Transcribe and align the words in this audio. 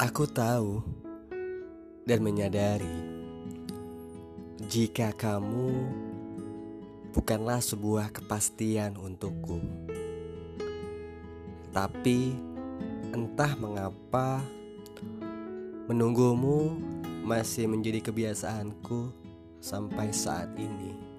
Aku 0.00 0.24
tahu 0.24 0.80
dan 2.08 2.24
menyadari 2.24 2.88
jika 4.64 5.12
kamu 5.12 5.76
bukanlah 7.12 7.60
sebuah 7.60 8.08
kepastian 8.08 8.96
untukku, 8.96 9.60
tapi 11.68 12.32
entah 13.12 13.52
mengapa 13.60 14.40
menunggumu 15.84 16.80
masih 17.20 17.68
menjadi 17.68 18.00
kebiasaanku 18.00 19.12
sampai 19.60 20.16
saat 20.16 20.48
ini. 20.56 21.09